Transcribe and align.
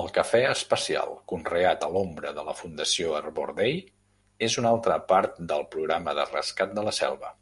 El 0.00 0.08
cafè 0.16 0.38
especial 0.48 1.14
conreat 1.32 1.86
a 1.86 1.88
l'ombra 1.94 2.32
de 2.38 2.44
la 2.48 2.54
fundació 2.58 3.14
Arbor 3.20 3.52
Day 3.60 3.78
és 4.50 4.56
una 4.64 4.72
altra 4.78 4.98
part 5.14 5.40
del 5.54 5.64
programa 5.76 6.14
de 6.20 6.28
rescat 6.34 6.76
de 6.80 6.86
la 6.90 6.94
selva. 6.98 7.32